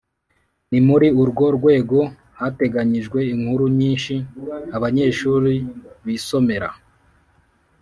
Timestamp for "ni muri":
0.71-1.07